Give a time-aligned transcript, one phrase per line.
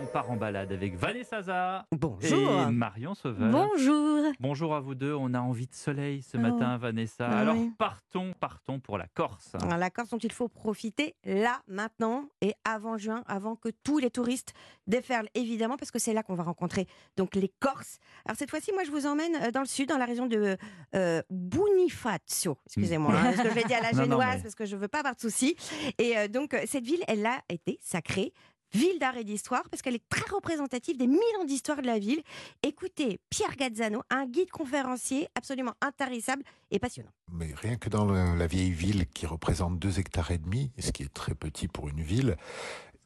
[0.00, 2.62] On part en balade avec Vanessa Zaza Bonjour.
[2.62, 3.50] et Marion Sauveur.
[3.50, 4.32] Bonjour.
[4.40, 5.12] Bonjour à vous deux.
[5.14, 6.40] On a envie de soleil ce Oh.
[6.40, 7.28] matin, Vanessa.
[7.30, 7.70] Ah Alors oui.
[7.76, 9.54] partons, partons pour la Corse.
[9.62, 13.98] Alors, La Corse dont il faut profiter là, maintenant et avant juin, avant que tous
[13.98, 14.54] les touristes
[14.86, 16.86] déferlent, évidemment, parce que c'est là qu'on va rencontrer
[17.16, 17.98] donc les Corses.
[18.24, 20.56] Alors cette fois-ci, moi, je vous emmène euh, dans le sud, dans la région de
[20.94, 22.56] euh, Bonifacio.
[22.66, 24.64] Excusez-moi, hein, parce que je l'ai dit à la Non, non, génoise, mais- parce que
[24.64, 25.56] je veux pas avoir de soucis.
[25.98, 28.32] Et euh, donc, euh, cette ville, elle a été sacrée.
[28.72, 31.98] Ville d'art et d'histoire, parce qu'elle est très représentative des mille ans d'histoire de la
[31.98, 32.22] ville.
[32.62, 37.10] Écoutez, Pierre Gazzano, un guide conférencier absolument intarissable et passionnant.
[37.32, 41.02] Mais rien que dans la vieille ville qui représente 2 hectares et demi, ce qui
[41.02, 42.36] est très petit pour une ville,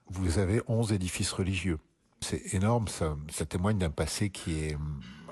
[0.09, 1.79] vous avez 11 édifices religieux.
[2.21, 4.77] C'est énorme, ça, témoigne d'un passé qui est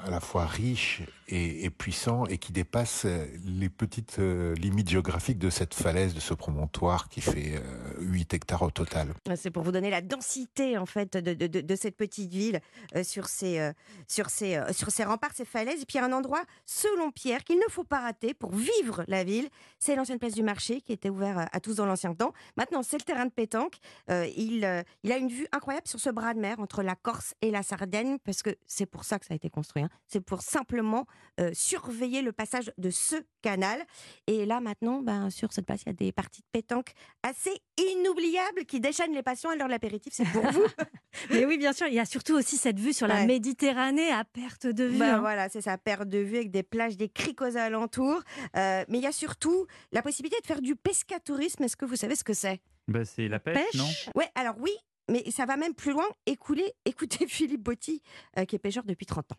[0.05, 5.39] à la fois riche et, puissant et qui dépasse euh, les petites euh, limites géographiques
[5.39, 9.15] de cette falaise, de ce promontoire qui fait euh, 8 hectares au total.
[9.37, 12.61] C'est pour vous donner la densité en fait de, cette petite ville
[12.95, 13.73] euh, sur ses
[14.09, 15.83] sur sur remparts, ses falaises.
[15.83, 18.53] Et puis il y a un endroit, selon Pierre, qu'il ne faut pas rater pour
[18.55, 19.49] vivre la ville.
[19.79, 22.33] C'est l'ancienne place du marché qui était ouvert euh, à tous dans l'ancien temps.
[22.57, 23.77] Maintenant, c'est le terrain de pétanque.
[24.09, 27.51] Il il a une vue incroyable sur ce bras de mer entre la Corse et
[27.51, 29.83] la Sardaigne parce que c'est pour ça que ça a été construit.
[29.83, 29.89] hein.
[30.07, 31.07] C'est pour simplement
[31.41, 33.83] euh, surveiller le passage de ce canal.
[34.27, 37.63] Et là maintenant, ben, sur cette place, il y a des parties de pétanque assez
[37.79, 40.13] inoubliables qui déchaînent les passions à l'heure de l'apéritif.
[40.13, 40.65] C'est pour vous.
[41.31, 43.27] Mais oui, bien sûr, il y a surtout aussi cette vue sur la Ouais.
[43.27, 44.99] Méditerranée à perte de vue.
[44.99, 45.21] Bah hein.
[45.21, 48.23] voilà, c'est ça, perte de vue avec des plages, des criques aux alentours.
[48.57, 51.63] Euh, mais il y a surtout la possibilité de faire du pescatourisme.
[51.63, 52.61] Est-ce que vous savez ce que c'est?
[52.89, 53.75] Bah, c'est la pêche, Pêche?
[53.75, 54.73] Non Ouais, alors oui,
[55.11, 56.07] mais ça va même plus loin.
[56.27, 58.03] Écoutez, écoutez Philippe Botti,
[58.39, 59.39] euh, qui est pêcheur depuis 30 ans.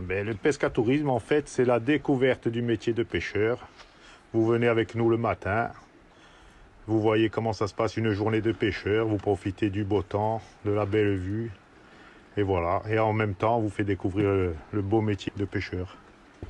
[0.00, 3.68] Ben, le pescatourisme, en fait, c'est la découverte du métier de pêcheur.
[4.32, 5.70] Vous venez avec nous le matin,
[6.88, 10.42] vous voyez comment ça se passe une journée de pêcheur, vous profitez du beau temps,
[10.64, 11.52] de la belle vue,
[12.36, 12.82] et voilà.
[12.90, 14.28] Et en même temps, on vous fait découvrir
[14.72, 15.96] le, beau métier de pêcheur.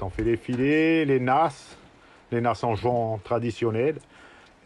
[0.01, 1.77] On fait les filets, les nasses,
[2.31, 3.99] les nasses en jonc traditionnels,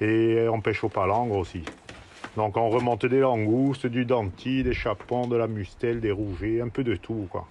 [0.01, 1.65] et on pêche au palangre aussi.
[2.37, 6.69] Donc on remonte des langoustes, du denti, des chapons, de la mustelle, des rougets, un
[6.69, 7.49] peu de tout, quoi.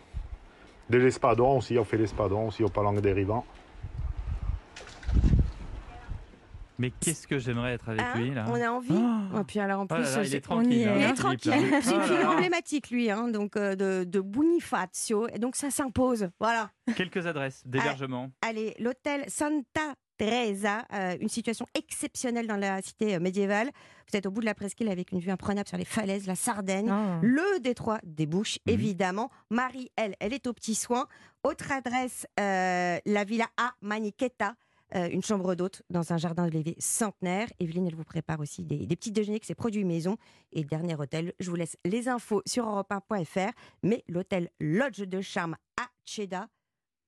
[0.90, 3.46] De l'espadon aussi, on fait l'espadon aussi au palangre dérivant.
[6.78, 8.92] Mais qu'est-ce que j'aimerais être avec Hein lui là on a envie.
[8.94, 9.40] Oh.
[9.40, 10.74] Et puis alors en Oh plus, là là, il est tranquille.
[10.82, 10.86] est.
[10.88, 11.52] hein, Il est tranquille.
[11.72, 11.82] là.
[11.82, 15.28] C'est une Oh là figure emblématique, lui, hein, donc euh, de, de Bonifacio.
[15.30, 16.30] Et donc ça s'impose.
[16.40, 16.70] Voilà.
[16.96, 18.32] Quelques adresses d'hébergement.
[18.42, 23.70] Allez, l'hôtel Santa Teresa, euh, une situation exceptionnelle dans la cité euh, médiévale.
[24.10, 26.36] Vous êtes au bout de la presqu'île avec une vue imprenable sur les falaises, la
[26.36, 26.90] Sardaigne.
[26.90, 27.20] Ah.
[27.22, 28.74] Le détroit des Bouches, Mhm.
[28.74, 29.30] évidemment.
[29.50, 31.08] Marie, elle, elle est aux petits soins.
[31.44, 34.56] Autre adresse, euh, la villa A Maniqueta.
[34.94, 37.48] Euh, une chambre d'hôte dans un jardin de l'évé centenaire.
[37.60, 40.18] Evelyne, elle vous prépare aussi des, petits déjeuners que ses produits maison.
[40.52, 43.52] Et dernier hôtel, je vous laisse les infos sur europe1.fr.
[43.84, 46.48] Mais l'hôtel Lodge de Charme à Cheda,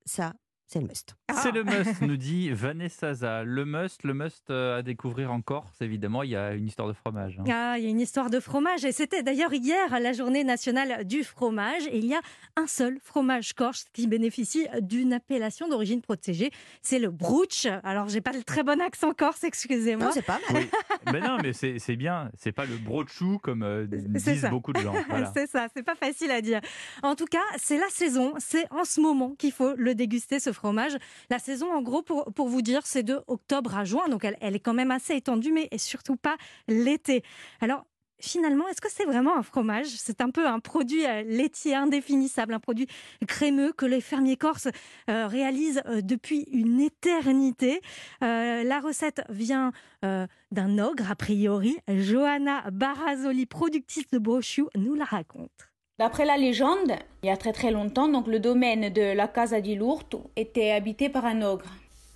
[0.04, 0.34] ça,
[0.66, 1.14] c'est le must.
[1.34, 3.44] C'est le must, nous dit Vanessa Zaza.
[3.44, 6.88] Le must, le must euh, à découvrir en Corse, évidemment, il y a une histoire
[6.88, 7.38] de fromage.
[7.38, 7.44] hein.
[7.50, 11.04] Ah, il y a une histoire de fromage et c'était d'ailleurs hier la journée nationale
[11.06, 12.20] du fromage et il y a
[12.56, 16.50] un seul fromage corse qui bénéficie d'une appellation d'origine protégée,
[16.82, 17.66] c'est le brooch.
[17.84, 20.06] Alors j'ai pas le très bon accent corse, excusez-moi.
[20.06, 20.62] Non, c'est pas mal.
[20.62, 20.70] Oui.
[21.12, 22.30] Mais non, mais c'est c'est bien.
[22.36, 24.48] C'est pas le brochou comme euh, disent ça.
[24.48, 24.94] beaucoup de gens.
[25.08, 25.30] Voilà.
[25.34, 26.60] C'est ça, c'est pas facile à dire.
[27.02, 30.52] En tout cas, c'est la saison, c'est en ce moment qu'il faut le déguster, ce
[30.52, 30.92] fromage.
[31.30, 34.36] La saison, en gros, pour, pour vous dire, c'est de octobre à juin, donc elle,
[34.40, 36.36] elle est quand même assez étendue, mais surtout pas
[36.68, 37.22] l'été.
[37.60, 37.84] Alors,
[38.20, 39.86] finalement, est-ce que c'est vraiment un fromage?
[39.86, 42.86] C'est un peu un produit euh, laitier indéfinissable, un produit
[43.26, 44.68] crémeux que les fermiers corses
[45.08, 47.80] euh, réalisent euh, depuis une éternité.
[48.20, 51.76] La recette vient d'un ogre, a priori.
[51.88, 55.70] Johanna Barazoli, productrice de brochou, nous la raconte.
[55.98, 56.92] D'après la légende,
[57.22, 60.70] il y a très très longtemps, donc le domaine de la Casa di Lourdes était
[60.70, 61.66] habité par un ogre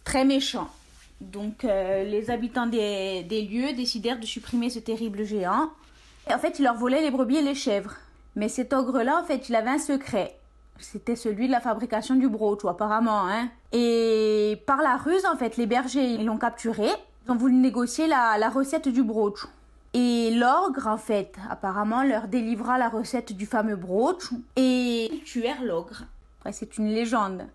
[0.05, 0.69] très méchant.
[1.21, 5.71] Donc euh, les habitants des, lieux décidèrent de supprimer ce terrible géant.
[6.31, 7.95] Et en fait, il leur volait les brebis et les chèvres.
[8.37, 10.39] Mais cet ogre-là, en fait, il avait un secret.
[10.79, 13.29] C'était celui de la fabrication du brooch, apparemment.
[13.29, 13.49] Hein.
[13.73, 16.87] Et par la ruse, en fait, les bergers, ils l'ont capturé.
[17.27, 19.47] Ils ont voulu négocier la, recette du brooch.
[19.95, 25.63] Et l'ogre, en fait, apparemment, leur délivra la recette du fameux brooch et ils tuèrent
[25.63, 26.05] l'ogre.
[26.41, 27.47] Après, c'est une légende.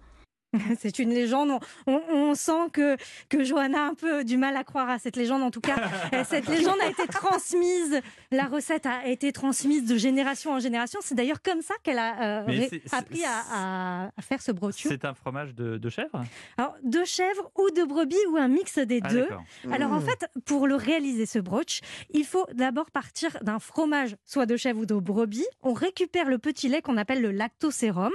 [0.79, 1.51] C'est une légende.
[1.87, 2.95] On, on sent que,
[3.29, 5.43] que Johanna a un peu du mal à croire à cette légende.
[5.43, 5.75] En tout cas,
[6.13, 7.99] euh, cette légende a été transmise.
[8.31, 10.99] La recette a été transmise de génération en génération.
[11.03, 14.89] C'est d'ailleurs comme ça qu'elle a euh, appris à, à- à faire ce brocciou.
[14.89, 16.23] C'est un fromage de, de chèvre?
[16.57, 19.21] Alors, de chèvre ou de brebis ou un mix des Ah, deux.
[19.21, 19.43] d'accord.
[19.71, 24.45] Alors en fait, pour le réaliser ce brooch, il faut d'abord partir d'un fromage, soit
[24.45, 25.45] de chèvre ou de brebis.
[25.61, 28.13] On récupère le petit lait qu'on appelle le lactosérum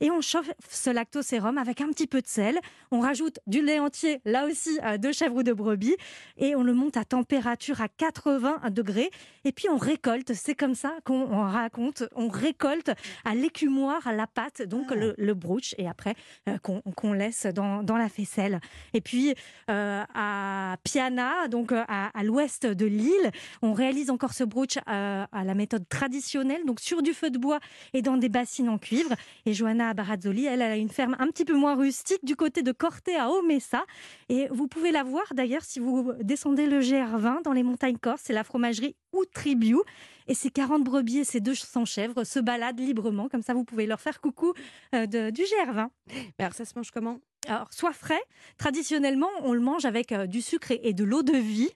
[0.00, 2.58] et on chauffe ce lactosérum avec un petit peu de sel.
[2.90, 5.96] On rajoute du lait entier, là aussi de chèvre ou de brebis,
[6.36, 9.10] et on le monte à température à 80 degrés.
[9.44, 10.32] Et puis on récolte.
[10.34, 12.04] C'est comme ça qu'on on raconte.
[12.14, 12.90] On récolte
[13.24, 16.14] à l'écumoire, à la pâte, donc le, le brooch, et après
[16.48, 18.60] euh, qu'on laisse dans, dans la faisselle.
[18.92, 19.34] Et puis
[19.70, 23.30] euh, à Piana, donc euh, à, à l'ouest de l'île.
[23.62, 27.60] On réalise encore ce brooch à la méthode traditionnelle, donc sur du feu de bois
[27.92, 29.14] et dans des bassines en cuivre.
[29.46, 32.62] Et Johanna Barazzoli, elle, elle a une ferme un petit peu moins rustique du côté
[32.62, 33.84] de Corté à Omessa.
[34.28, 38.22] Et vous pouvez la voir d'ailleurs si vous descendez le GR20 dans les montagnes corses.
[38.24, 39.78] C'est la fromagerie Outribiu.
[40.26, 43.28] Et ces 40 brebis et ces 200 chèvres se baladent librement.
[43.28, 44.52] Comme ça, vous pouvez leur faire coucou
[44.94, 45.88] euh, de- du GR20.
[46.08, 47.20] Mais alors ça se mange comment?
[47.48, 48.20] Alors, soit frais,
[48.58, 51.70] traditionnellement, on le mange avec euh, du sucre et, et de l'eau de vie.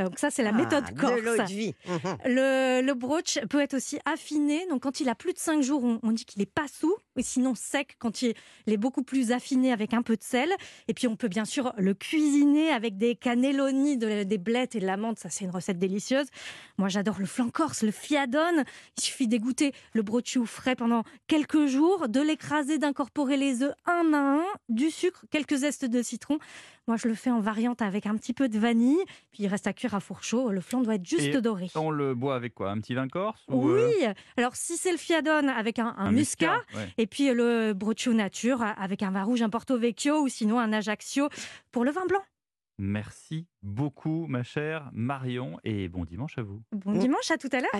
[0.00, 1.14] Euh, Donc ça, c'est la méthode Ah, corse.
[1.16, 1.74] De l'eau de vie.
[1.86, 2.16] Mhm.
[2.26, 4.66] Le, le brooch peut être aussi affiné.
[4.68, 6.94] Donc, quand il a plus de 5 jours, on, on dit qu'il est pas sous.
[7.16, 8.34] Et sinon, sec quand il,
[8.66, 10.50] il est beaucoup plus affiné avec un peu de sel.
[10.88, 14.80] Et puis, on peut bien sûr le cuisiner avec des cannelloni, de- des blettes et
[14.80, 15.18] de la menthe.
[15.18, 16.26] Ça, c'est une recette délicieuse.
[16.78, 18.64] Moi, j'adore le flan corse, le fiadone.
[18.96, 24.12] Il suffit d'égoutter le brocciou frais pendant quelques jours, de l'écraser, d'incorporer les œufs un
[24.14, 26.38] à un, du sucre, quelques zestes de citron.
[26.88, 28.98] Moi, je le fais en variante avec un petit peu de vanille.
[29.32, 30.50] Puis, il reste à cuire à four chaud.
[30.50, 31.70] Le flan doit être juste Et doré.
[31.74, 32.70] On le boit avec quoi?
[32.70, 36.06] Un petit vin corse ou, Oui, euh, alors si c'est le fiadone avec un, un
[36.06, 36.88] un muscat, ouais.
[36.98, 40.72] et puis le broccio nature avec un vin rouge, un porto vecchio ou sinon un
[40.72, 41.28] ajaccio
[41.70, 42.20] pour le vin blanc.
[42.78, 46.62] Merci beaucoup, ma chère Marion, et bon dimanche à vous.
[46.72, 47.70] Bon dimanche, à tout à l'heure.